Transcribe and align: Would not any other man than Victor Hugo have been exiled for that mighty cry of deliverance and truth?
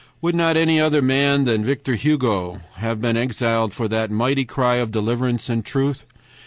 Would 0.19 0.33
not 0.33 0.57
any 0.57 0.79
other 0.79 1.03
man 1.03 1.43
than 1.45 1.63
Victor 1.63 1.93
Hugo 1.93 2.61
have 2.77 2.99
been 2.99 3.15
exiled 3.15 3.71
for 3.75 3.87
that 3.89 4.09
mighty 4.09 4.45
cry 4.45 4.77
of 4.77 4.89
deliverance 4.89 5.47
and 5.47 5.63
truth? 5.63 6.05